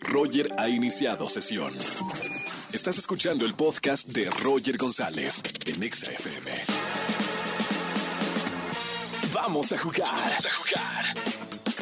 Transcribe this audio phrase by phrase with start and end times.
[0.00, 1.74] Roger ha iniciado sesión.
[2.72, 6.52] Estás escuchando el podcast de Roger González en Exa FM.
[9.32, 10.10] Vamos a jugar.
[10.10, 11.04] Vamos a jugar.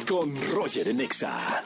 [0.07, 1.63] Con Roger en Exa.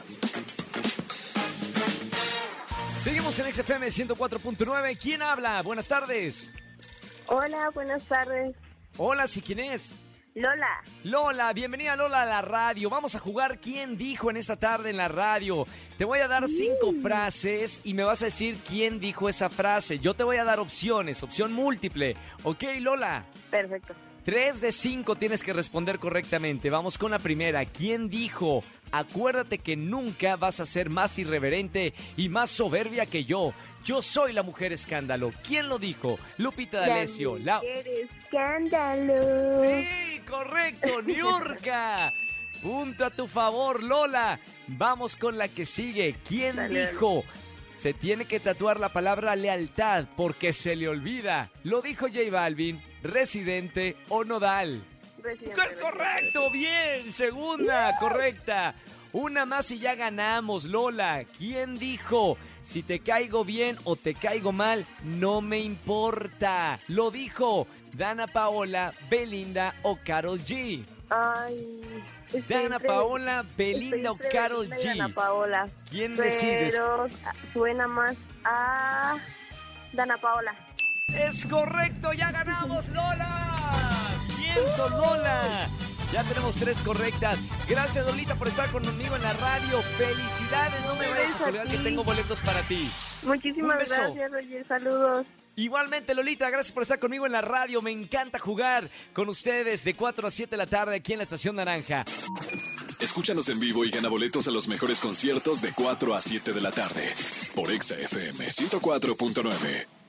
[3.04, 4.98] Seguimos en XFM 104.9.
[5.02, 5.62] ¿Quién habla?
[5.63, 6.52] Buenas tardes.
[7.28, 8.56] Hola, buenas tardes.
[8.98, 9.96] Hola, ¿sí quién es?
[10.34, 10.82] Lola.
[11.04, 12.90] Lola, bienvenida Lola a la radio.
[12.90, 15.68] Vamos a jugar quién dijo en esta tarde en la radio.
[15.98, 19.99] Te voy a dar cinco frases y me vas a decir quién dijo esa frase.
[19.99, 22.16] Yo te voy a dar opciones, opción múltiple.
[22.44, 23.25] ¿Ok, Lola?
[23.49, 23.94] Perfecto.
[24.23, 26.70] Tres de cinco tienes que responder correctamente.
[26.70, 27.66] Vamos con la primera.
[27.66, 28.63] ¿Quién dijo?
[28.91, 33.52] Acuérdate que nunca vas a ser más irreverente y más soberbia que yo.
[33.84, 35.31] Yo soy la mujer escándalo.
[35.45, 36.20] ¿Quién lo dijo?
[36.38, 37.39] Lupita D'Alessio.
[37.39, 39.61] La mujer escándalo.
[39.61, 42.12] Sí, correcto, Niurka.
[42.62, 44.39] Punto a tu favor, Lola.
[44.67, 46.16] Vamos con la que sigue.
[46.27, 47.23] ¿Quién Dale, dijo?
[47.76, 51.50] Se tiene que tatuar la palabra lealtad porque se le olvida.
[51.64, 54.83] Lo dijo J Balvin, Residente o Nodal.
[55.22, 56.52] Residente, ¡Es correcto!
[56.52, 57.11] ¡Bien!
[57.11, 58.75] Segunda, correcta.
[59.14, 61.26] Una más y ya ganamos, Lola.
[61.38, 62.38] ¿Quién dijo?
[62.64, 66.80] Si te caigo bien o te caigo mal, no me importa.
[66.88, 70.86] Lo dijo Dana Paola, Belinda o Carol G.
[71.09, 71.82] Ay.
[72.48, 75.14] Dana Paola, Belinda o Carol y Dana G.
[75.14, 75.67] Paola.
[75.89, 76.76] ¿Quién decides?
[76.76, 77.08] Pero
[77.52, 79.17] suena más a
[79.92, 80.56] Dana Paola.
[81.08, 83.73] Es correcto, ya ganamos, Lola.
[84.38, 85.70] Siento, Lola.
[86.12, 87.40] Ya tenemos tres correctas.
[87.70, 89.81] Gracias, Lolita, por estar conmigo en la radio.
[89.98, 92.92] Felicidades, no me vayas a colgar que tengo boletos para ti.
[93.23, 94.67] Muchísimas gracias, Roger.
[94.67, 95.28] Saludos.
[95.56, 97.82] Igualmente, Lolita, gracias por estar conmigo en la radio.
[97.82, 101.23] Me encanta jugar con ustedes de 4 a 7 de la tarde aquí en la
[101.23, 102.04] Estación Naranja.
[103.00, 106.62] Escúchanos en vivo y gana boletos a los mejores conciertos de 4 a 7 de
[106.62, 107.14] la tarde
[107.56, 110.00] por Exa FM 104.9.